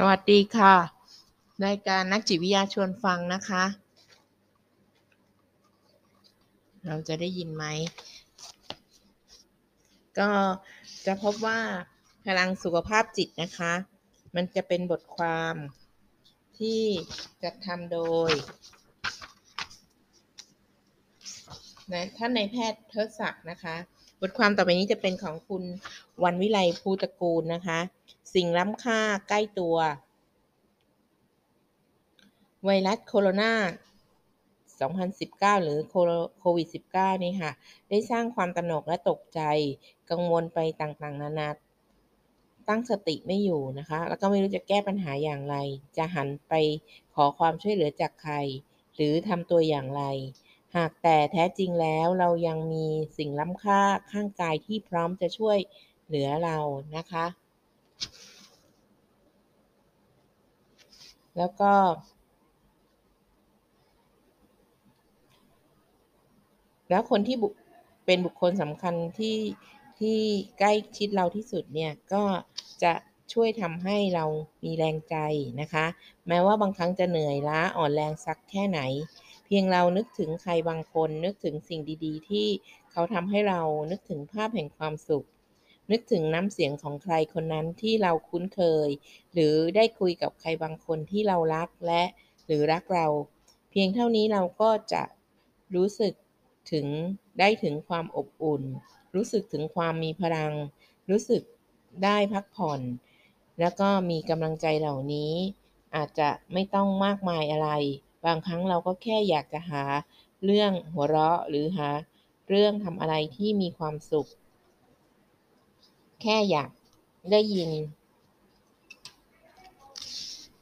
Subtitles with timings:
[0.00, 0.74] สวัสดีค่ะ
[1.66, 3.64] รายการนักจิตวิทยาชวนฟังนะคะ
[6.86, 7.64] เราจะได้ยินไหม
[10.18, 10.30] ก็
[11.06, 11.60] จะพบว่า
[12.26, 13.72] พลังสุขภาพจิตนะคะ
[14.36, 15.54] มันจะเป็นบทความ
[16.58, 16.80] ที่
[17.42, 18.30] จัดทำโดย
[22.16, 23.76] ท่านในแพทย์เทิดศักดิ์นะคะ
[24.20, 25.62] บทความต่อไปนี้จะเป็นของคุณ
[26.24, 27.78] วันวิไลภูตระกูลนะคะ
[28.34, 29.76] สิ่งล้ำค่าใกล้ตัว
[32.64, 33.52] ไวรัสโคโรนา
[34.78, 35.78] 2019 หรือ
[36.40, 37.52] โควิด 19 นี่ค่ะ
[37.90, 39.40] ได้สร้างความตระหนกและตกใจ
[40.10, 41.48] กังวลไปต่างๆ นานา
[42.68, 45.56] ตั้งสติไม่อยู่นะคะ แล้วก็ไม่รู้จะแก้ปัญหาอย่างไร
[45.96, 46.52] จะหันไป
[47.14, 48.34] ขอความช่วยเหลือจากใคร
[48.94, 50.02] หรือทำตัวอย่างไร
[50.76, 52.86] หากแต่แท้จริงแล้วเรายังมี
[53.18, 53.80] สิ่งล้ำค่า
[54.12, 55.58] ข้างกายที่พร้อมจะช่วย
[56.08, 56.56] เหลือเรา
[56.96, 57.26] นะคะ
[61.36, 61.72] แล้วก็
[66.90, 67.36] แล้วคนที่
[68.06, 69.38] เป็นบุคคลสำคัญที่
[70.00, 70.18] ที่
[70.58, 72.24] ใกล้ชิดเราที่สุดเนี่ยก็
[72.82, 72.92] จะ
[73.32, 74.24] ช่วยทำให้เรา
[74.64, 75.16] มีแรงใจ
[75.60, 75.86] นะคะ
[76.28, 78.80] แม้ว่าบางครั้งจะเหนื่อยล้าอ่อนแรงสักแค่ไหน
[79.44, 82.46] เพียงเรานึกถึงใครบางคนนึกถึงสิ่งดี ๆ ที่
[82.90, 85.26] เขาทำให้เรานึกถึงภาพแห่งความสุข
[85.90, 88.88] นึกถึงน้ำเสียงของใครคนนั้นที่เราคุ้นเคย
[89.32, 92.02] หรือได้คุยกับใครบางคนที่เรารักและ
[92.46, 93.06] หรือรักเรา
[93.70, 95.02] เพียงเท่านี้เราก็จะ
[95.74, 96.14] รู้สึก
[96.72, 96.86] ถึง
[97.38, 98.62] ได้ถึงความอบอุ่น
[99.14, 100.52] รู้สึกถึงความมีพลัง
[101.10, 101.42] รู้สึก
[102.04, 102.80] ได้พักผ่อน
[103.60, 105.32] แล้วก็มีกำลังใจเหล่านี้
[105.96, 107.70] อาจจะไม่ต้องมากมายอะไร
[108.24, 109.82] บางครั้งเราก็แค่อยากจะหา
[110.44, 111.88] เรื่องหัวเราะหรือหา
[112.48, 114.28] เรื่องทำอะไรที่มีความสุข
[116.22, 116.70] แค่อยาก
[117.30, 117.70] ได้ยิน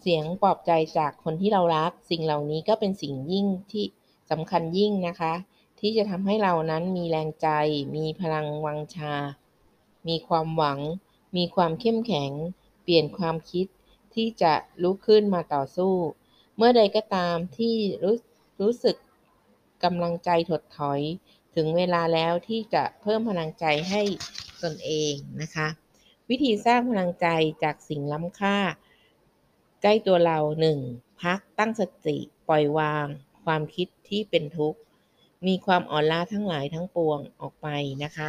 [0.00, 3.84] เสียงปลอบใจจากคนที่เรารัก สิ่งเหล่านี้ก็เป็นสิ่งยิ่งที่
[4.30, 5.32] สำคัญยิ่งนะคะ
[5.80, 7.48] ที่จะทำให้เรานั้นมีแรงใจ
[7.96, 9.14] มีพลังวังชา
[10.08, 10.80] มีความหวัง
[11.36, 12.32] มีความเข้มแข็ง
[12.82, 13.66] เปลี่ยนความคิด
[14.14, 14.52] ที่จะ
[14.82, 15.94] ลุกขึ้นมาต่อสู้
[16.56, 17.74] เมื่อใดก็ตามที่
[18.04, 18.16] รู้
[18.60, 18.96] รู้สึก
[19.84, 21.00] กำลังใจถดถอย
[21.54, 24.02] ถึงเวลาแล้วที่จะเพิ่มพลังใจให้
[24.62, 25.68] ตนเองนะคะ
[26.30, 27.26] วิธีสร้างพลังใจ
[27.62, 28.56] จากสิ่งล้ำค่า
[29.82, 30.38] ใกล้ตัวเรา
[30.80, 31.22] 1.
[31.22, 33.06] พักตั้งสติปล่อยวาง
[33.44, 34.78] ความคิดที่เป็นทุกข์
[35.46, 37.68] มีความอ่อนล้าทั้งหลายทั้งปวงออกไป
[38.04, 38.28] นะคะ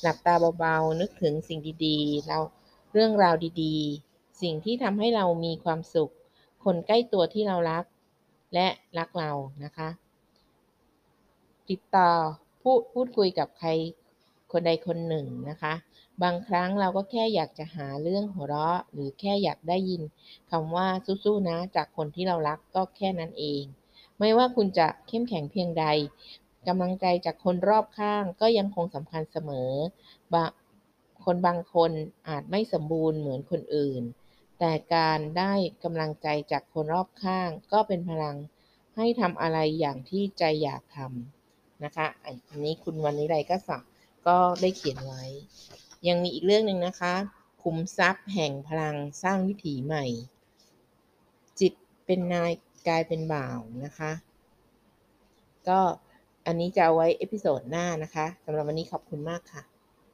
[0.00, 2.38] หลับตาเบาๆ นึกถึงสิ่งดีๆ เรา
[2.92, 6.12] เรื่องราวดีๆ สิ่งที่ทำให้เรามีความสุข
[6.64, 7.84] คนใกล้ตัวที่เรารัก
[8.54, 8.66] และ
[8.98, 9.30] รักเรา
[9.64, 9.88] นะคะ
[11.70, 12.10] ติดต่อ
[12.68, 13.70] พูดพูดคุยกับใคร
[14.52, 15.74] คนใดคนหนึ่งนะคะ
[16.22, 20.02] บางครั้งเราก็แค่อยากจะหาเรื่องหัวเราะ หรือแค่อยากได้ยิน
[20.50, 20.86] คำว่า
[21.24, 23.62] สู้ๆนะ จากคนที่เรารักก็แค่นั้นเอง
[24.18, 25.84] ไม่ว่าคุณจะเข้มแข็งเพียงใด
[26.68, 29.70] กำลังใจจากคนรอบข้างก็ยังคงสำคัญเสมอ
[30.34, 30.36] บ
[31.24, 31.90] คนบางคน
[32.28, 34.02] อาจไม่สมบูรณ์เหมือนคนอื่น
[34.58, 35.52] แต่การได้
[35.84, 38.36] กำลังใจจากคนรอบข้าง ก็เป็นพลัง
[38.96, 41.35] ให้ทำอะไรอย่างที่ใจอยากทำ
[41.84, 42.06] นะคะ
[42.50, 43.82] อันนี้คุณวันนี้ไรก็สัก
[44.26, 45.24] ก็ได้เขียนไว้
[46.08, 47.14] ยังมีอีกเรื่องหนึ่งนะคะ
[47.62, 50.04] คุมทรัพย์แห่งพลังสร้างวิถีใหม่
[51.60, 51.72] จิต
[52.06, 52.52] เป็นนาย
[52.88, 54.12] กายเป็นบ่าวนะคะ
[55.68, 55.80] ก็
[56.46, 59.62] อันนี้จะเอาไว้เอพิโซดหน้านะคะสำหรับวันนี้ขอบคุณมากค่ะ